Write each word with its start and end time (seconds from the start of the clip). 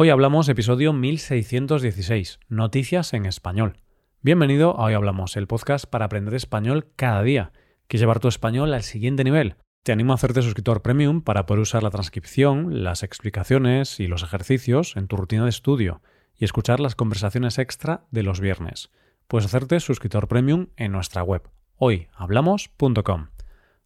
Hoy 0.00 0.10
hablamos 0.10 0.48
episodio 0.48 0.92
1616, 0.92 2.38
Noticias 2.48 3.14
en 3.14 3.26
Español. 3.26 3.80
Bienvenido 4.22 4.78
a 4.78 4.84
Hoy 4.84 4.94
Hablamos, 4.94 5.36
el 5.36 5.48
podcast 5.48 5.86
para 5.86 6.04
aprender 6.04 6.34
español 6.34 6.86
cada 6.94 7.20
día. 7.24 7.50
¿Quieres 7.88 8.02
llevar 8.02 8.20
tu 8.20 8.28
español 8.28 8.72
al 8.74 8.84
siguiente 8.84 9.24
nivel? 9.24 9.56
Te 9.82 9.90
animo 9.90 10.12
a 10.12 10.14
hacerte 10.14 10.42
suscriptor 10.42 10.82
premium 10.82 11.22
para 11.22 11.46
poder 11.46 11.62
usar 11.62 11.82
la 11.82 11.90
transcripción, 11.90 12.84
las 12.84 13.02
explicaciones 13.02 13.98
y 13.98 14.06
los 14.06 14.22
ejercicios 14.22 14.96
en 14.96 15.08
tu 15.08 15.16
rutina 15.16 15.42
de 15.42 15.50
estudio 15.50 16.00
y 16.36 16.44
escuchar 16.44 16.78
las 16.78 16.94
conversaciones 16.94 17.58
extra 17.58 18.04
de 18.12 18.22
los 18.22 18.38
viernes. 18.38 18.92
Puedes 19.26 19.46
hacerte 19.46 19.80
suscriptor 19.80 20.28
premium 20.28 20.68
en 20.76 20.92
nuestra 20.92 21.24
web, 21.24 21.42
hoyhablamos.com. 21.74 23.30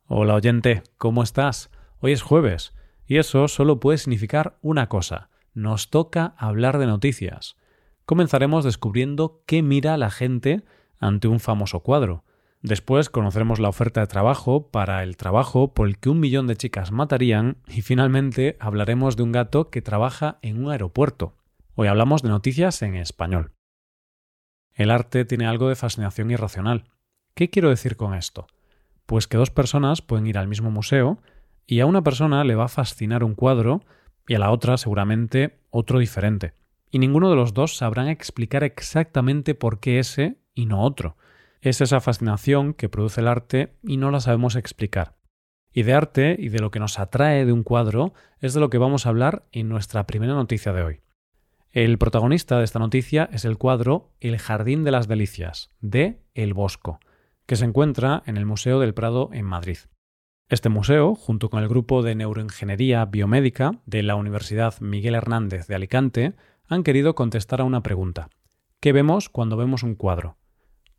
Hola 0.08 0.34
oyente, 0.34 0.82
¿cómo 0.98 1.22
estás? 1.22 1.70
Hoy 2.00 2.12
es 2.12 2.20
jueves 2.20 2.74
y 3.06 3.16
eso 3.16 3.48
solo 3.48 3.80
puede 3.80 3.96
significar 3.96 4.58
una 4.60 4.90
cosa 4.90 5.30
nos 5.54 5.90
toca 5.90 6.34
hablar 6.38 6.78
de 6.78 6.86
noticias. 6.86 7.56
Comenzaremos 8.04 8.64
descubriendo 8.64 9.42
qué 9.46 9.62
mira 9.62 9.96
la 9.96 10.10
gente 10.10 10.64
ante 10.98 11.28
un 11.28 11.40
famoso 11.40 11.80
cuadro. 11.80 12.24
Después 12.62 13.10
conoceremos 13.10 13.58
la 13.58 13.68
oferta 13.68 14.00
de 14.00 14.06
trabajo 14.06 14.70
para 14.70 15.02
el 15.02 15.16
trabajo 15.16 15.74
por 15.74 15.88
el 15.88 15.98
que 15.98 16.10
un 16.10 16.20
millón 16.20 16.46
de 16.46 16.56
chicas 16.56 16.92
matarían 16.92 17.58
y 17.66 17.82
finalmente 17.82 18.56
hablaremos 18.60 19.16
de 19.16 19.24
un 19.24 19.32
gato 19.32 19.68
que 19.70 19.82
trabaja 19.82 20.38
en 20.42 20.64
un 20.64 20.70
aeropuerto. 20.70 21.34
Hoy 21.74 21.88
hablamos 21.88 22.22
de 22.22 22.28
noticias 22.28 22.80
en 22.82 22.94
español. 22.94 23.52
El 24.74 24.90
arte 24.90 25.24
tiene 25.24 25.46
algo 25.46 25.68
de 25.68 25.74
fascinación 25.74 26.30
irracional. 26.30 26.84
¿Qué 27.34 27.50
quiero 27.50 27.68
decir 27.68 27.96
con 27.96 28.14
esto? 28.14 28.46
Pues 29.06 29.26
que 29.26 29.36
dos 29.36 29.50
personas 29.50 30.00
pueden 30.02 30.26
ir 30.26 30.38
al 30.38 30.48
mismo 30.48 30.70
museo 30.70 31.18
y 31.66 31.80
a 31.80 31.86
una 31.86 32.02
persona 32.02 32.44
le 32.44 32.54
va 32.54 32.64
a 32.64 32.68
fascinar 32.68 33.24
un 33.24 33.34
cuadro 33.34 33.82
y 34.26 34.34
a 34.34 34.38
la 34.38 34.50
otra 34.50 34.76
seguramente 34.76 35.58
otro 35.70 35.98
diferente. 35.98 36.54
Y 36.90 36.98
ninguno 36.98 37.30
de 37.30 37.36
los 37.36 37.54
dos 37.54 37.76
sabrán 37.76 38.08
explicar 38.08 38.64
exactamente 38.64 39.54
por 39.54 39.80
qué 39.80 39.98
ese 39.98 40.36
y 40.54 40.66
no 40.66 40.82
otro. 40.82 41.16
Es 41.60 41.80
esa 41.80 42.00
fascinación 42.00 42.74
que 42.74 42.88
produce 42.88 43.20
el 43.20 43.28
arte 43.28 43.74
y 43.82 43.96
no 43.96 44.10
la 44.10 44.20
sabemos 44.20 44.56
explicar. 44.56 45.16
Y 45.72 45.84
de 45.84 45.94
arte 45.94 46.36
y 46.38 46.50
de 46.50 46.58
lo 46.58 46.70
que 46.70 46.80
nos 46.80 46.98
atrae 46.98 47.46
de 47.46 47.52
un 47.52 47.62
cuadro 47.62 48.12
es 48.40 48.52
de 48.52 48.60
lo 48.60 48.68
que 48.68 48.78
vamos 48.78 49.06
a 49.06 49.08
hablar 49.08 49.46
en 49.52 49.68
nuestra 49.68 50.06
primera 50.06 50.34
noticia 50.34 50.72
de 50.72 50.82
hoy. 50.82 51.00
El 51.70 51.96
protagonista 51.96 52.58
de 52.58 52.64
esta 52.64 52.78
noticia 52.78 53.30
es 53.32 53.46
el 53.46 53.56
cuadro 53.56 54.10
El 54.20 54.38
Jardín 54.38 54.84
de 54.84 54.90
las 54.90 55.08
Delicias, 55.08 55.70
de 55.80 56.20
El 56.34 56.52
Bosco, 56.52 57.00
que 57.46 57.56
se 57.56 57.64
encuentra 57.64 58.22
en 58.26 58.36
el 58.36 58.44
Museo 58.44 58.78
del 58.78 58.92
Prado 58.92 59.30
en 59.32 59.46
Madrid. 59.46 59.78
Este 60.52 60.68
museo, 60.68 61.14
junto 61.14 61.48
con 61.48 61.62
el 61.62 61.68
grupo 61.68 62.02
de 62.02 62.14
neuroingeniería 62.14 63.06
biomédica 63.06 63.80
de 63.86 64.02
la 64.02 64.16
Universidad 64.16 64.74
Miguel 64.80 65.14
Hernández 65.14 65.66
de 65.66 65.74
Alicante, 65.74 66.34
han 66.68 66.82
querido 66.82 67.14
contestar 67.14 67.62
a 67.62 67.64
una 67.64 67.82
pregunta. 67.82 68.28
¿Qué 68.78 68.92
vemos 68.92 69.30
cuando 69.30 69.56
vemos 69.56 69.82
un 69.82 69.94
cuadro? 69.94 70.36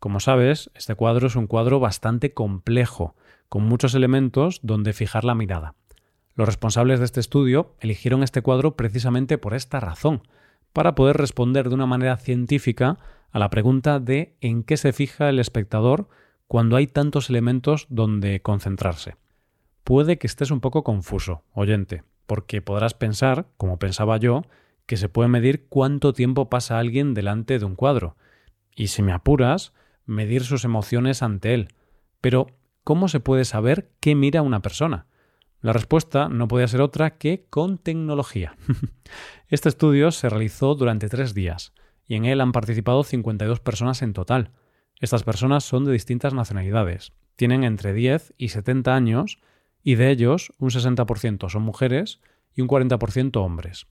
Como 0.00 0.18
sabes, 0.18 0.72
este 0.74 0.96
cuadro 0.96 1.28
es 1.28 1.36
un 1.36 1.46
cuadro 1.46 1.78
bastante 1.78 2.34
complejo, 2.34 3.14
con 3.48 3.62
muchos 3.62 3.94
elementos 3.94 4.58
donde 4.64 4.92
fijar 4.92 5.24
la 5.24 5.36
mirada. 5.36 5.76
Los 6.34 6.48
responsables 6.48 6.98
de 6.98 7.04
este 7.04 7.20
estudio 7.20 7.76
eligieron 7.78 8.24
este 8.24 8.42
cuadro 8.42 8.74
precisamente 8.74 9.38
por 9.38 9.54
esta 9.54 9.78
razón, 9.78 10.22
para 10.72 10.96
poder 10.96 11.16
responder 11.16 11.68
de 11.68 11.76
una 11.76 11.86
manera 11.86 12.16
científica 12.16 12.98
a 13.30 13.38
la 13.38 13.50
pregunta 13.50 14.00
de 14.00 14.36
en 14.40 14.64
qué 14.64 14.76
se 14.76 14.92
fija 14.92 15.28
el 15.28 15.38
espectador 15.38 16.08
cuando 16.48 16.74
hay 16.74 16.88
tantos 16.88 17.30
elementos 17.30 17.86
donde 17.88 18.42
concentrarse 18.42 19.14
puede 19.84 20.18
que 20.18 20.26
estés 20.26 20.50
un 20.50 20.60
poco 20.60 20.82
confuso, 20.82 21.44
oyente, 21.52 22.02
porque 22.26 22.62
podrás 22.62 22.94
pensar, 22.94 23.46
como 23.56 23.78
pensaba 23.78 24.16
yo, 24.16 24.42
que 24.86 24.96
se 24.96 25.08
puede 25.08 25.28
medir 25.28 25.66
cuánto 25.68 26.12
tiempo 26.12 26.50
pasa 26.50 26.78
alguien 26.78 27.14
delante 27.14 27.58
de 27.58 27.64
un 27.64 27.76
cuadro, 27.76 28.16
y 28.74 28.88
si 28.88 29.02
me 29.02 29.12
apuras, 29.12 29.72
medir 30.06 30.42
sus 30.44 30.64
emociones 30.64 31.22
ante 31.22 31.54
él. 31.54 31.68
Pero, 32.20 32.48
¿cómo 32.82 33.08
se 33.08 33.20
puede 33.20 33.44
saber 33.44 33.90
qué 34.00 34.14
mira 34.14 34.42
una 34.42 34.60
persona? 34.60 35.06
La 35.60 35.72
respuesta 35.72 36.28
no 36.28 36.48
podía 36.48 36.68
ser 36.68 36.80
otra 36.82 37.16
que 37.16 37.46
con 37.48 37.78
tecnología. 37.78 38.56
este 39.48 39.68
estudio 39.68 40.10
se 40.10 40.28
realizó 40.28 40.74
durante 40.74 41.08
tres 41.08 41.34
días, 41.34 41.72
y 42.06 42.16
en 42.16 42.24
él 42.24 42.40
han 42.40 42.52
participado 42.52 43.04
52 43.04 43.60
personas 43.60 44.02
en 44.02 44.12
total. 44.12 44.50
Estas 45.00 45.22
personas 45.22 45.64
son 45.64 45.84
de 45.84 45.92
distintas 45.92 46.34
nacionalidades, 46.34 47.12
tienen 47.36 47.64
entre 47.64 47.92
10 47.92 48.34
y 48.36 48.48
70 48.48 48.94
años, 48.94 49.38
y 49.84 49.94
de 49.94 50.10
ellos 50.10 50.52
un 50.58 50.70
60% 50.70 51.48
son 51.48 51.62
mujeres 51.62 52.20
y 52.54 52.62
un 52.62 52.68
40% 52.68 53.36
hombres. 53.36 53.86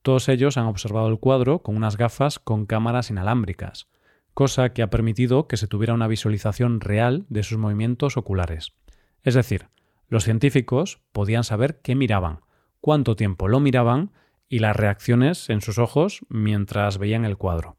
Todos 0.00 0.28
ellos 0.28 0.56
han 0.56 0.66
observado 0.66 1.08
el 1.08 1.18
cuadro 1.18 1.62
con 1.62 1.76
unas 1.76 1.96
gafas 1.96 2.38
con 2.38 2.66
cámaras 2.66 3.10
inalámbricas, 3.10 3.88
cosa 4.32 4.72
que 4.72 4.82
ha 4.82 4.90
permitido 4.90 5.48
que 5.48 5.56
se 5.56 5.66
tuviera 5.66 5.92
una 5.92 6.06
visualización 6.06 6.80
real 6.80 7.26
de 7.28 7.42
sus 7.42 7.58
movimientos 7.58 8.16
oculares. 8.16 8.72
Es 9.22 9.34
decir, 9.34 9.68
los 10.08 10.24
científicos 10.24 11.00
podían 11.12 11.44
saber 11.44 11.80
qué 11.80 11.94
miraban, 11.94 12.40
cuánto 12.80 13.16
tiempo 13.16 13.48
lo 13.48 13.60
miraban 13.60 14.12
y 14.48 14.60
las 14.60 14.76
reacciones 14.76 15.50
en 15.50 15.60
sus 15.60 15.78
ojos 15.78 16.20
mientras 16.28 16.98
veían 16.98 17.24
el 17.24 17.36
cuadro. 17.36 17.76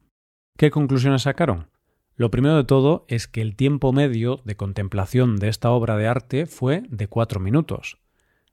¿Qué 0.58 0.72
conclusiones 0.72 1.22
sacaron? 1.22 1.70
Lo 2.18 2.32
primero 2.32 2.56
de 2.56 2.64
todo 2.64 3.06
es 3.10 3.28
que 3.28 3.42
el 3.42 3.58
tiempo 3.58 3.92
medio 3.92 4.40
de 4.46 4.56
contemplación 4.56 5.36
de 5.36 5.50
esta 5.50 5.72
obra 5.72 5.98
de 5.98 6.08
arte 6.08 6.46
fue 6.46 6.84
de 6.90 7.08
cuatro 7.08 7.42
minutos. 7.42 7.98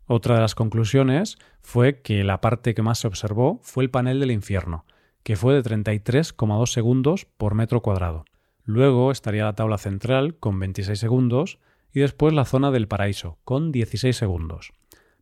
Otra 0.06 0.34
de 0.34 0.40
las 0.40 0.56
conclusiones 0.56 1.38
fue 1.60 2.02
que 2.02 2.24
la 2.24 2.40
parte 2.40 2.74
que 2.74 2.82
más 2.82 2.98
se 2.98 3.06
observó 3.06 3.60
fue 3.62 3.84
el 3.84 3.90
panel 3.90 4.18
del 4.18 4.32
infierno, 4.32 4.84
que 5.22 5.36
fue 5.36 5.54
de 5.54 5.62
33,2 5.62 6.66
segundos 6.66 7.26
por 7.36 7.54
metro 7.54 7.82
cuadrado. 7.82 8.24
Luego 8.64 9.12
estaría 9.12 9.44
la 9.44 9.54
tabla 9.54 9.78
central 9.78 10.36
con 10.38 10.58
26 10.58 10.98
segundos 10.98 11.60
y 11.92 12.00
después 12.00 12.34
la 12.34 12.44
zona 12.44 12.72
del 12.72 12.88
paraíso 12.88 13.38
con 13.44 13.70
16 13.70 14.16
segundos. 14.16 14.72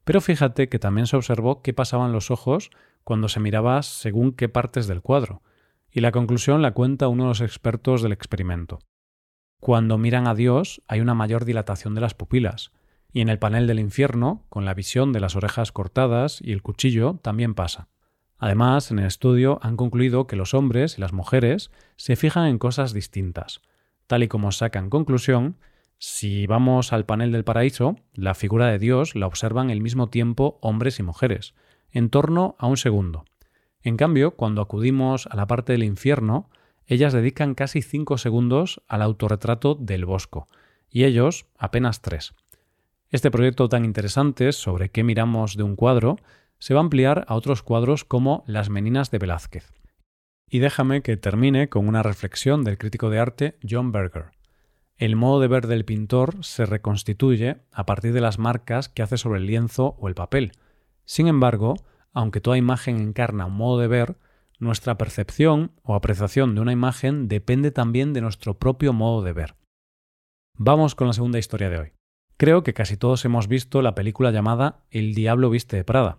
Pero 0.04 0.22
fíjate 0.22 0.70
que 0.70 0.78
también 0.78 1.06
se 1.06 1.16
observó 1.16 1.60
qué 1.60 1.74
pasaban 1.74 2.12
los 2.12 2.30
ojos 2.30 2.70
cuando 3.04 3.28
se 3.28 3.40
miraba 3.40 3.82
según 3.82 4.32
qué 4.32 4.48
partes 4.48 4.86
del 4.86 5.02
cuadro, 5.02 5.42
y 5.92 6.00
la 6.00 6.12
conclusión 6.12 6.62
la 6.62 6.72
cuenta 6.72 7.08
uno 7.08 7.24
de 7.24 7.28
los 7.28 7.40
expertos 7.40 8.02
del 8.02 8.12
experimento. 8.12 8.78
Cuando 9.60 9.98
miran 9.98 10.26
a 10.26 10.34
Dios 10.34 10.82
hay 10.88 11.00
una 11.00 11.14
mayor 11.14 11.44
dilatación 11.44 11.94
de 11.94 12.00
las 12.00 12.14
pupilas, 12.14 12.72
y 13.12 13.20
en 13.20 13.28
el 13.28 13.38
panel 13.38 13.66
del 13.66 13.80
infierno, 13.80 14.46
con 14.48 14.64
la 14.64 14.74
visión 14.74 15.12
de 15.12 15.20
las 15.20 15.36
orejas 15.36 15.72
cortadas 15.72 16.40
y 16.40 16.52
el 16.52 16.62
cuchillo, 16.62 17.18
también 17.22 17.54
pasa. 17.54 17.88
Además, 18.38 18.90
en 18.90 19.00
el 19.00 19.06
estudio 19.06 19.58
han 19.62 19.76
concluido 19.76 20.26
que 20.26 20.36
los 20.36 20.54
hombres 20.54 20.96
y 20.96 21.00
las 21.00 21.12
mujeres 21.12 21.70
se 21.96 22.16
fijan 22.16 22.46
en 22.46 22.58
cosas 22.58 22.94
distintas. 22.94 23.60
Tal 24.06 24.22
y 24.22 24.28
como 24.28 24.50
sacan 24.50 24.88
conclusión, 24.88 25.56
si 25.98 26.46
vamos 26.46 26.94
al 26.94 27.04
panel 27.04 27.32
del 27.32 27.44
paraíso, 27.44 27.96
la 28.14 28.34
figura 28.34 28.68
de 28.68 28.78
Dios 28.78 29.14
la 29.14 29.26
observan 29.26 29.68
el 29.68 29.82
mismo 29.82 30.08
tiempo 30.08 30.58
hombres 30.62 30.98
y 30.98 31.02
mujeres, 31.02 31.54
en 31.90 32.08
torno 32.08 32.56
a 32.58 32.66
un 32.66 32.78
segundo, 32.78 33.26
en 33.82 33.96
cambio, 33.96 34.32
cuando 34.32 34.60
acudimos 34.60 35.26
a 35.26 35.36
la 35.36 35.46
parte 35.46 35.72
del 35.72 35.84
infierno, 35.84 36.50
ellas 36.86 37.12
dedican 37.12 37.54
casi 37.54 37.82
cinco 37.82 38.18
segundos 38.18 38.82
al 38.88 39.02
autorretrato 39.02 39.74
del 39.74 40.04
Bosco, 40.04 40.48
y 40.88 41.04
ellos 41.04 41.46
apenas 41.56 42.02
tres. 42.02 42.34
Este 43.10 43.30
proyecto 43.30 43.68
tan 43.68 43.84
interesante 43.84 44.52
sobre 44.52 44.90
qué 44.90 45.02
miramos 45.02 45.56
de 45.56 45.62
un 45.62 45.76
cuadro 45.76 46.16
se 46.58 46.74
va 46.74 46.80
a 46.80 46.82
ampliar 46.84 47.24
a 47.26 47.34
otros 47.34 47.62
cuadros 47.62 48.04
como 48.04 48.44
Las 48.46 48.70
Meninas 48.70 49.10
de 49.10 49.18
Velázquez. 49.18 49.72
Y 50.48 50.58
déjame 50.58 51.02
que 51.02 51.16
termine 51.16 51.68
con 51.68 51.88
una 51.88 52.02
reflexión 52.02 52.64
del 52.64 52.76
crítico 52.76 53.08
de 53.08 53.18
arte 53.18 53.58
John 53.68 53.92
Berger. 53.92 54.32
El 54.96 55.16
modo 55.16 55.40
de 55.40 55.48
ver 55.48 55.66
del 55.66 55.84
pintor 55.84 56.44
se 56.44 56.66
reconstituye 56.66 57.56
a 57.72 57.86
partir 57.86 58.12
de 58.12 58.20
las 58.20 58.38
marcas 58.38 58.88
que 58.88 59.02
hace 59.02 59.16
sobre 59.16 59.38
el 59.38 59.46
lienzo 59.46 59.96
o 59.98 60.08
el 60.08 60.14
papel. 60.14 60.52
Sin 61.04 61.26
embargo, 61.26 61.76
aunque 62.12 62.40
toda 62.40 62.56
imagen 62.56 62.98
encarna 62.98 63.46
un 63.46 63.54
modo 63.54 63.78
de 63.78 63.88
ver, 63.88 64.16
nuestra 64.58 64.98
percepción 64.98 65.72
o 65.82 65.94
apreciación 65.94 66.54
de 66.54 66.60
una 66.60 66.72
imagen 66.72 67.28
depende 67.28 67.70
también 67.70 68.12
de 68.12 68.20
nuestro 68.20 68.58
propio 68.58 68.92
modo 68.92 69.22
de 69.22 69.32
ver. 69.32 69.56
Vamos 70.56 70.94
con 70.94 71.06
la 71.06 71.14
segunda 71.14 71.38
historia 71.38 71.70
de 71.70 71.78
hoy. 71.78 71.92
Creo 72.36 72.62
que 72.62 72.74
casi 72.74 72.96
todos 72.96 73.24
hemos 73.24 73.48
visto 73.48 73.82
la 73.82 73.94
película 73.94 74.30
llamada 74.30 74.80
El 74.90 75.14
diablo 75.14 75.50
viste 75.50 75.76
de 75.76 75.84
Prada. 75.84 76.18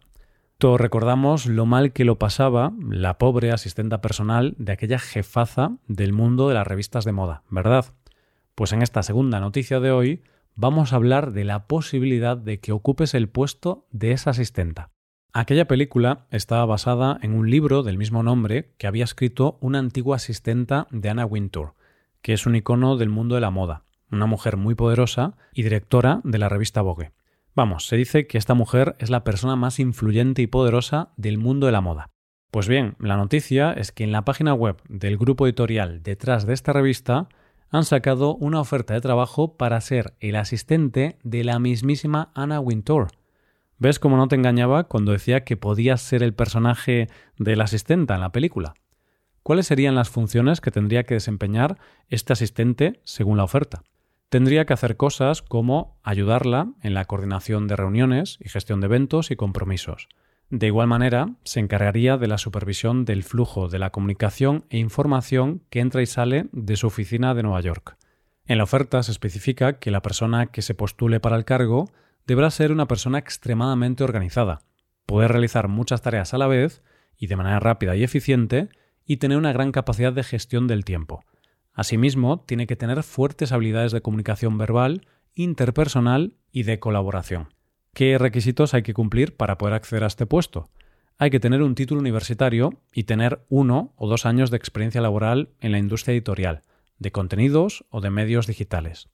Todos 0.58 0.80
recordamos 0.80 1.48
lo 1.48 1.66
mal 1.66 1.94
que 1.94 2.06
lo 2.06 2.20
pasaba 2.20 2.74
la 2.88 3.18
pobre 3.18 3.52
asistenta 3.52 4.02
personal 4.02 4.54
de 4.58 4.72
aquella 4.72 5.00
jefaza 5.00 5.78
del 5.88 6.14
mundo 6.14 6.48
de 6.48 6.54
las 6.54 6.68
revistas 6.68 7.06
de 7.06 7.12
moda, 7.12 7.44
¿verdad? 7.50 7.86
Pues 8.54 8.72
en 8.74 8.84
esta 8.84 9.02
segunda 9.02 9.40
noticia 9.40 9.80
de 9.80 9.92
hoy 9.92 10.24
vamos 10.56 10.94
a 10.94 10.98
hablar 10.98 11.32
de 11.32 11.44
la 11.44 11.68
posibilidad 11.68 12.38
de 12.38 12.60
que 12.60 12.72
ocupes 12.72 13.16
el 13.16 13.30
puesto 13.30 13.88
de 13.92 14.12
esa 14.12 14.30
asistenta. 14.30 14.92
Aquella 15.34 15.66
película 15.66 16.26
estaba 16.30 16.66
basada 16.66 17.18
en 17.22 17.34
un 17.34 17.50
libro 17.50 17.84
del 17.84 17.98
mismo 17.98 18.22
nombre 18.22 18.74
que 18.78 18.86
había 18.86 19.06
escrito 19.06 19.58
una 19.62 19.80
antigua 19.80 20.18
asistenta 20.18 20.88
de 20.92 21.10
Anna 21.10 21.26
Wintour, 21.26 21.74
que 22.22 22.34
es 22.34 22.46
un 22.46 22.56
icono 22.56 22.98
del 22.98 23.08
mundo 23.08 23.36
de 23.36 23.42
la 23.42 23.50
moda, 23.50 23.86
una 24.12 24.26
mujer 24.26 24.58
muy 24.58 24.76
poderosa 24.76 25.38
y 25.54 25.64
directora 25.64 26.20
de 26.26 26.38
la 26.38 26.50
revista 26.50 26.82
Vogue. 26.82 27.14
Vamos, 27.56 27.88
se 27.88 27.96
dice 27.96 28.28
que 28.28 28.38
esta 28.38 28.56
mujer 28.56 28.98
es 29.00 29.10
la 29.10 29.24
persona 29.24 29.56
más 29.56 29.80
influyente 29.80 30.42
y 30.42 30.48
poderosa 30.48 31.14
del 31.16 31.38
mundo 31.38 31.66
de 31.66 31.72
la 31.72 31.82
moda. 31.82 32.10
Pues 32.52 32.68
bien, 32.68 32.96
la 33.00 33.16
noticia 33.16 33.72
es 33.72 33.94
que 33.94 34.04
en 34.04 34.12
la 34.12 34.26
página 34.26 34.54
web 34.54 34.82
del 34.90 35.18
grupo 35.18 35.48
editorial 35.48 36.04
detrás 36.04 36.46
de 36.46 36.54
esta 36.54 36.74
revista 36.74 37.30
han 37.70 37.86
sacado 37.86 38.36
una 38.36 38.60
oferta 38.60 38.94
de 38.94 39.00
trabajo 39.00 39.56
para 39.56 39.80
ser 39.80 40.14
el 40.20 40.36
asistente 40.36 41.20
de 41.24 41.46
la 41.46 41.58
mismísima 41.58 42.34
Anna 42.36 42.60
Wintour. 42.60 43.08
¿Ves 43.82 44.00
cómo 44.00 44.16
no 44.16 44.28
te 44.28 44.36
engañaba 44.36 44.84
cuando 44.84 45.12
decía 45.12 45.44
que 45.44 45.58
podías 45.58 46.02
ser 46.02 46.24
el 46.24 46.34
personaje 46.34 47.10
de 47.38 47.56
la 47.56 47.66
asistenta 47.66 48.16
en 48.16 48.22
la 48.22 48.32
película? 48.32 48.76
¿Cuáles 49.44 49.66
serían 49.66 49.96
las 49.96 50.10
funciones 50.10 50.62
que 50.62 50.72
tendría 50.72 51.04
que 51.04 51.16
desempeñar 51.16 51.80
este 52.08 52.32
asistente 52.32 53.02
según 53.04 53.38
la 53.38 53.44
oferta? 53.44 53.84
Tendría 54.30 54.66
que 54.66 54.74
hacer 54.74 54.98
cosas 54.98 55.42
como 55.42 56.00
ayudarla 56.04 56.70
en 56.82 56.94
la 56.94 57.06
coordinación 57.06 57.68
de 57.68 57.76
reuniones 57.76 58.38
y 58.40 58.48
gestión 58.50 58.80
de 58.80 58.86
eventos 58.86 59.32
y 59.32 59.36
compromisos 59.36 60.08
de 60.52 60.68
igual 60.68 60.88
manera, 60.88 61.30
se 61.46 61.62
encargaría 61.62 62.18
de 62.18 62.28
la 62.28 62.38
supervisión 62.38 63.06
del 63.06 63.24
flujo 63.24 63.70
de 63.70 63.80
la 63.80 63.90
comunicación 63.90 64.66
e 64.70 64.80
información 64.80 65.64
que 65.70 65.80
entra 65.80 66.02
y 66.02 66.06
sale 66.06 66.48
de 66.52 66.76
su 66.76 66.88
oficina 66.88 67.34
de 67.34 67.42
Nueva 67.42 67.62
York. 67.62 67.96
En 68.48 68.58
la 68.58 68.66
oferta 68.66 69.02
se 69.02 69.14
especifica 69.14 69.80
que 69.80 69.92
la 69.92 70.02
persona 70.02 70.48
que 70.48 70.62
se 70.62 70.76
postule 70.76 71.22
para 71.22 71.38
el 71.38 71.46
cargo 71.46 71.90
deberá 72.32 72.50
ser 72.50 72.72
una 72.72 72.88
persona 72.88 73.18
extremadamente 73.18 74.06
organizada, 74.06 74.62
poder 75.06 75.34
realizar 75.34 75.68
muchas 75.68 76.02
tareas 76.02 76.34
a 76.34 76.38
la 76.38 76.48
vez 76.48 76.82
y 77.18 77.28
de 77.28 77.36
manera 77.36 77.60
rápida 77.60 77.94
y 77.98 78.06
eficiente 78.06 78.70
y 79.06 79.18
tener 79.18 79.38
una 79.38 79.52
gran 79.52 79.74
capacidad 79.74 80.14
de 80.14 80.24
gestión 80.24 80.66
del 80.66 80.86
tiempo. 80.86 81.26
Asimismo, 81.74 82.46
tiene 82.48 82.68
que 82.68 82.78
tener 82.78 83.04
fuertes 83.04 83.52
habilidades 83.52 83.92
de 83.92 84.02
comunicación 84.02 84.58
verbal, 84.58 85.06
interpersonal 85.34 86.38
y 86.54 86.64
de 86.64 86.80
colaboración. 86.80 87.50
¿Qué 87.94 88.18
requisitos 88.18 88.74
hay 88.74 88.84
que 88.84 88.94
cumplir 88.94 89.36
para 89.36 89.58
poder 89.58 89.74
acceder 89.74 90.06
a 90.06 90.08
este 90.08 90.26
puesto? 90.26 90.70
Hay 91.18 91.32
que 91.32 91.42
tener 91.42 91.62
un 91.62 91.76
título 91.76 92.00
universitario 92.00 92.82
y 92.94 93.04
tener 93.04 93.46
uno 93.50 93.92
o 93.98 94.08
dos 94.08 94.26
años 94.26 94.52
de 94.52 94.58
experiencia 94.58 95.02
laboral 95.02 95.50
en 95.60 95.74
la 95.74 95.80
industria 95.80 96.14
editorial, 96.14 96.62
de 96.98 97.12
contenidos 97.12 97.84
o 97.90 98.00
de 98.00 98.10
medios 98.10 98.48
digitales. 98.48 99.10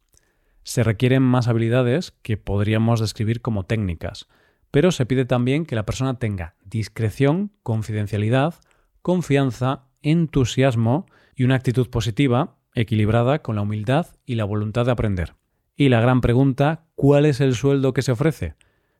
Se 0.67 0.83
requieren 0.83 1.23
más 1.23 1.47
habilidades 1.47 2.11
que 2.23 2.35
podríamos 2.35 2.99
describir 2.99 3.39
como 3.39 3.63
técnicas, 3.63 4.27
pero 4.69 4.91
se 4.91 5.05
pide 5.05 5.23
también 5.23 5.65
que 5.65 5.75
la 5.75 5.85
persona 5.85 6.19
tenga 6.19 6.55
discreción, 6.65 7.53
confidencialidad, 7.63 8.55
confianza, 9.01 9.85
entusiasmo 10.01 11.05
y 11.37 11.45
una 11.45 11.55
actitud 11.55 11.89
positiva, 11.89 12.57
equilibrada 12.75 13.41
con 13.41 13.55
la 13.55 13.61
humildad 13.61 14.07
y 14.25 14.35
la 14.35 14.43
voluntad 14.43 14.85
de 14.85 14.91
aprender. 14.91 15.35
Y 15.77 15.87
la 15.87 16.01
gran 16.01 16.19
pregunta, 16.19 16.83
¿cuál 16.95 17.25
es 17.25 17.39
el 17.39 17.55
sueldo 17.55 17.93
que 17.93 18.01
se 18.01 18.11
ofrece? 18.11 18.55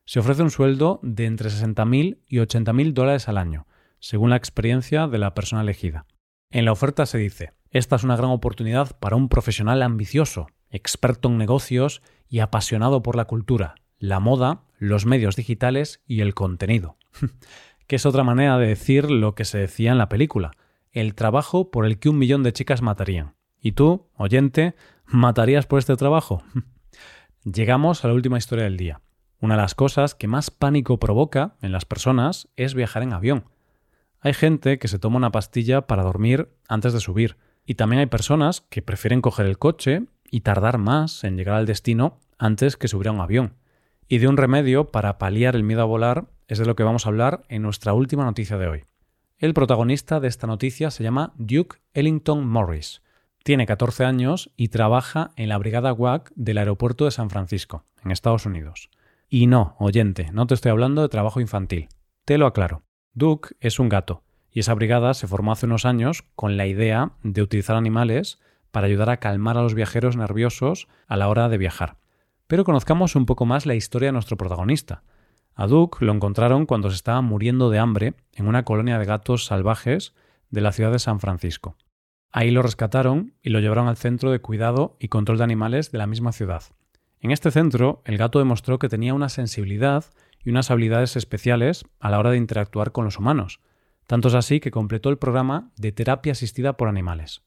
Se 0.05 0.21
ofrece 0.21 0.43
un 0.43 0.51
sueldo 0.51 1.01
de 1.03 1.25
entre 1.25 1.49
60.000 1.49 2.19
y 2.29 2.37
80.000 2.37 2.93
dólares 2.93 3.27
al 3.27 3.37
año, 3.37 3.67
según 3.99 4.29
la 4.29 4.37
experiencia 4.37 5.07
de 5.07 5.17
la 5.17 5.33
persona 5.33 5.63
elegida. 5.63 6.05
En 6.49 6.63
la 6.63 6.71
oferta 6.71 7.05
se 7.05 7.17
dice, 7.17 7.51
esta 7.71 7.97
es 7.97 8.05
una 8.05 8.15
gran 8.15 8.29
oportunidad 8.29 8.97
para 9.01 9.17
un 9.17 9.27
profesional 9.27 9.81
ambicioso, 9.81 10.47
experto 10.69 11.29
en 11.29 11.37
negocios 11.37 12.01
y 12.27 12.39
apasionado 12.39 13.03
por 13.03 13.15
la 13.15 13.25
cultura, 13.25 13.75
la 13.99 14.19
moda, 14.19 14.63
los 14.77 15.05
medios 15.05 15.35
digitales 15.35 16.01
y 16.05 16.21
el 16.21 16.33
contenido. 16.33 16.97
que 17.87 17.95
es 17.95 18.05
otra 18.05 18.23
manera 18.23 18.57
de 18.57 18.67
decir 18.67 19.09
lo 19.09 19.33
que 19.33 19.45
se 19.45 19.57
decía 19.57 19.91
en 19.91 19.97
la 19.97 20.09
película, 20.09 20.51
el 20.91 21.15
trabajo 21.15 21.71
por 21.71 21.85
el 21.85 21.99
que 21.99 22.09
un 22.09 22.17
millón 22.17 22.43
de 22.43 22.53
chicas 22.53 22.81
matarían. 22.81 23.35
¿Y 23.61 23.71
tú, 23.71 24.07
oyente, 24.15 24.75
matarías 25.05 25.65
por 25.65 25.79
este 25.79 25.95
trabajo? 25.95 26.43
Llegamos 27.43 28.03
a 28.03 28.09
la 28.09 28.13
última 28.13 28.37
historia 28.37 28.65
del 28.65 28.77
día. 28.77 29.01
Una 29.39 29.55
de 29.55 29.61
las 29.61 29.75
cosas 29.75 30.15
que 30.15 30.27
más 30.27 30.51
pánico 30.51 30.99
provoca 30.99 31.55
en 31.61 31.71
las 31.71 31.85
personas 31.85 32.49
es 32.55 32.73
viajar 32.73 33.03
en 33.03 33.13
avión. 33.13 33.45
Hay 34.19 34.33
gente 34.33 34.79
que 34.79 34.87
se 34.87 34.99
toma 34.99 35.17
una 35.17 35.31
pastilla 35.31 35.87
para 35.87 36.03
dormir 36.03 36.49
antes 36.67 36.91
de 36.93 36.99
subir, 36.99 37.37
y 37.65 37.75
también 37.75 37.99
hay 37.99 38.07
personas 38.07 38.61
que 38.61 38.81
prefieren 38.81 39.21
coger 39.21 39.45
el 39.45 39.59
coche 39.59 40.05
y 40.31 40.41
tardar 40.41 40.77
más 40.77 41.23
en 41.23 41.37
llegar 41.37 41.55
al 41.55 41.65
destino 41.65 42.19
antes 42.37 42.77
que 42.77 42.87
subir 42.87 43.07
a 43.07 43.11
un 43.11 43.21
avión. 43.21 43.53
Y 44.07 44.19
de 44.19 44.27
un 44.27 44.37
remedio 44.37 44.91
para 44.91 45.17
paliar 45.17 45.55
el 45.55 45.63
miedo 45.63 45.81
a 45.81 45.85
volar 45.85 46.27
es 46.47 46.59
de 46.59 46.65
lo 46.65 46.75
que 46.75 46.83
vamos 46.83 47.05
a 47.05 47.09
hablar 47.09 47.43
en 47.49 47.61
nuestra 47.61 47.93
última 47.93 48.23
noticia 48.23 48.57
de 48.57 48.67
hoy. 48.67 48.83
El 49.37 49.53
protagonista 49.53 50.19
de 50.19 50.27
esta 50.27 50.47
noticia 50.47 50.89
se 50.89 51.03
llama 51.03 51.33
Duke 51.35 51.77
Ellington 51.93 52.47
Morris. 52.47 53.01
Tiene 53.43 53.65
14 53.65 54.05
años 54.05 54.51
y 54.57 54.69
trabaja 54.69 55.31
en 55.35 55.49
la 55.49 55.57
Brigada 55.57 55.93
WAC 55.93 56.31
del 56.35 56.57
aeropuerto 56.57 57.05
de 57.05 57.11
San 57.11 57.29
Francisco, 57.29 57.83
en 58.03 58.11
Estados 58.11 58.45
Unidos. 58.45 58.89
Y 59.29 59.47
no, 59.47 59.75
oyente, 59.79 60.31
no 60.31 60.47
te 60.47 60.53
estoy 60.53 60.71
hablando 60.71 61.01
de 61.01 61.09
trabajo 61.09 61.39
infantil. 61.39 61.89
Te 62.25 62.37
lo 62.37 62.47
aclaro. 62.47 62.83
Duke 63.13 63.55
es 63.59 63.79
un 63.79 63.89
gato, 63.89 64.23
y 64.51 64.61
esa 64.61 64.73
brigada 64.73 65.13
se 65.13 65.27
formó 65.27 65.51
hace 65.51 65.65
unos 65.65 65.85
años 65.85 66.23
con 66.35 66.57
la 66.57 66.65
idea 66.65 67.11
de 67.23 67.41
utilizar 67.41 67.75
animales 67.75 68.39
para 68.71 68.87
ayudar 68.87 69.09
a 69.09 69.17
calmar 69.17 69.57
a 69.57 69.61
los 69.61 69.73
viajeros 69.73 70.17
nerviosos 70.17 70.87
a 71.07 71.17
la 71.17 71.27
hora 71.27 71.49
de 71.49 71.57
viajar. 71.57 71.97
Pero 72.47 72.63
conozcamos 72.63 73.15
un 73.15 73.25
poco 73.25 73.45
más 73.45 73.65
la 73.65 73.75
historia 73.75 74.09
de 74.09 74.13
nuestro 74.13 74.37
protagonista. 74.37 75.03
A 75.53 75.67
Duke 75.67 76.05
lo 76.05 76.13
encontraron 76.13 76.65
cuando 76.65 76.89
se 76.89 76.95
estaba 76.95 77.21
muriendo 77.21 77.69
de 77.69 77.79
hambre 77.79 78.13
en 78.33 78.47
una 78.47 78.63
colonia 78.63 78.99
de 78.99 79.05
gatos 79.05 79.45
salvajes 79.45 80.13
de 80.49 80.61
la 80.61 80.71
ciudad 80.71 80.91
de 80.91 80.99
San 80.99 81.19
Francisco. 81.19 81.75
Ahí 82.31 82.51
lo 82.51 82.61
rescataron 82.61 83.33
y 83.41 83.49
lo 83.49 83.59
llevaron 83.59 83.87
al 83.87 83.97
centro 83.97 84.31
de 84.31 84.39
cuidado 84.39 84.95
y 84.99 85.07
control 85.07 85.39
de 85.39 85.43
animales 85.43 85.91
de 85.91 85.97
la 85.97 86.07
misma 86.07 86.31
ciudad. 86.31 86.63
En 87.19 87.31
este 87.31 87.51
centro, 87.51 88.01
el 88.05 88.17
gato 88.17 88.39
demostró 88.39 88.77
que 88.79 88.89
tenía 88.89 89.13
una 89.13 89.29
sensibilidad 89.29 90.05
y 90.43 90.51
unas 90.51 90.69
habilidades 90.69 91.15
especiales 91.15 91.85
a 91.99 92.09
la 92.09 92.19
hora 92.19 92.31
de 92.31 92.37
interactuar 92.37 92.91
con 92.91 93.05
los 93.05 93.17
humanos. 93.17 93.59
Tanto 94.05 94.27
es 94.27 94.35
así 94.35 94.59
que 94.59 94.71
completó 94.71 95.09
el 95.09 95.17
programa 95.17 95.71
de 95.77 95.91
terapia 95.91 96.33
asistida 96.33 96.77
por 96.77 96.87
animales. 96.87 97.41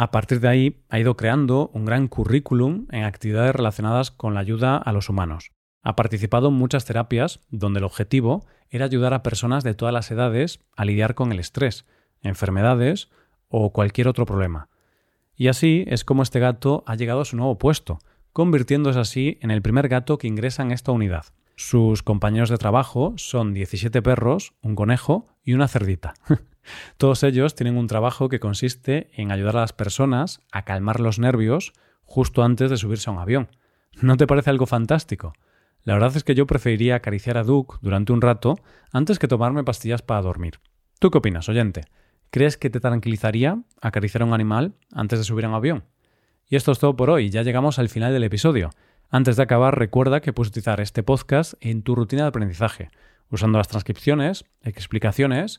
A 0.00 0.12
partir 0.12 0.38
de 0.38 0.46
ahí 0.46 0.84
ha 0.90 1.00
ido 1.00 1.16
creando 1.16 1.72
un 1.74 1.84
gran 1.84 2.06
currículum 2.06 2.86
en 2.92 3.02
actividades 3.02 3.52
relacionadas 3.52 4.12
con 4.12 4.32
la 4.32 4.38
ayuda 4.38 4.76
a 4.76 4.92
los 4.92 5.08
humanos. 5.08 5.50
Ha 5.82 5.96
participado 5.96 6.50
en 6.50 6.54
muchas 6.54 6.84
terapias 6.84 7.40
donde 7.50 7.80
el 7.80 7.84
objetivo 7.84 8.46
era 8.70 8.84
ayudar 8.84 9.12
a 9.12 9.24
personas 9.24 9.64
de 9.64 9.74
todas 9.74 9.92
las 9.92 10.08
edades 10.12 10.60
a 10.76 10.84
lidiar 10.84 11.16
con 11.16 11.32
el 11.32 11.40
estrés, 11.40 11.84
enfermedades 12.22 13.10
o 13.48 13.72
cualquier 13.72 14.06
otro 14.06 14.24
problema. 14.24 14.68
Y 15.34 15.48
así 15.48 15.84
es 15.88 16.04
como 16.04 16.22
este 16.22 16.38
gato 16.38 16.84
ha 16.86 16.94
llegado 16.94 17.22
a 17.22 17.24
su 17.24 17.36
nuevo 17.36 17.58
puesto, 17.58 17.98
convirtiéndose 18.32 19.00
así 19.00 19.38
en 19.42 19.50
el 19.50 19.62
primer 19.62 19.88
gato 19.88 20.16
que 20.16 20.28
ingresa 20.28 20.62
en 20.62 20.70
esta 20.70 20.92
unidad. 20.92 21.24
Sus 21.56 22.04
compañeros 22.04 22.50
de 22.50 22.58
trabajo 22.58 23.14
son 23.16 23.52
17 23.52 24.00
perros, 24.00 24.54
un 24.62 24.76
conejo 24.76 25.26
y 25.42 25.54
una 25.54 25.66
cerdita. 25.66 26.14
Todos 26.96 27.22
ellos 27.22 27.54
tienen 27.54 27.76
un 27.76 27.86
trabajo 27.86 28.28
que 28.28 28.40
consiste 28.40 29.10
en 29.12 29.32
ayudar 29.32 29.56
a 29.56 29.60
las 29.60 29.72
personas 29.72 30.40
a 30.52 30.64
calmar 30.64 31.00
los 31.00 31.18
nervios 31.18 31.72
justo 32.04 32.42
antes 32.42 32.70
de 32.70 32.76
subirse 32.76 33.10
a 33.10 33.12
un 33.12 33.18
avión. 33.18 33.48
¿No 34.00 34.16
te 34.16 34.26
parece 34.26 34.50
algo 34.50 34.66
fantástico? 34.66 35.34
La 35.84 35.94
verdad 35.94 36.16
es 36.16 36.24
que 36.24 36.34
yo 36.34 36.46
preferiría 36.46 36.96
acariciar 36.96 37.38
a 37.38 37.44
Duke 37.44 37.76
durante 37.80 38.12
un 38.12 38.20
rato 38.20 38.56
antes 38.92 39.18
que 39.18 39.28
tomarme 39.28 39.64
pastillas 39.64 40.02
para 40.02 40.22
dormir. 40.22 40.60
¿Tú 40.98 41.10
qué 41.10 41.18
opinas, 41.18 41.48
oyente? 41.48 41.82
¿Crees 42.30 42.56
que 42.56 42.70
te 42.70 42.80
tranquilizaría 42.80 43.62
acariciar 43.80 44.22
a 44.22 44.26
un 44.26 44.34
animal 44.34 44.74
antes 44.92 45.18
de 45.18 45.24
subir 45.24 45.44
a 45.44 45.48
un 45.48 45.54
avión? 45.54 45.84
Y 46.46 46.56
esto 46.56 46.72
es 46.72 46.78
todo 46.78 46.96
por 46.96 47.10
hoy, 47.10 47.30
ya 47.30 47.42
llegamos 47.42 47.78
al 47.78 47.88
final 47.88 48.12
del 48.12 48.24
episodio. 48.24 48.70
Antes 49.10 49.36
de 49.36 49.42
acabar, 49.42 49.78
recuerda 49.78 50.20
que 50.20 50.32
puedes 50.32 50.50
utilizar 50.50 50.80
este 50.80 51.02
podcast 51.02 51.54
en 51.60 51.82
tu 51.82 51.94
rutina 51.94 52.22
de 52.22 52.28
aprendizaje, 52.28 52.90
usando 53.30 53.58
las 53.58 53.68
transcripciones, 53.68 54.44
explicaciones 54.62 55.58